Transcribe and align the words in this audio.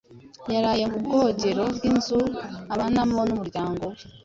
yaraye 0.53 0.85
mu 0.91 0.97
bwogero 1.05 1.63
bw'inzu 1.75 2.19
abanamo 2.73 3.19
n'umuryango 3.27 3.81
we 3.91 3.97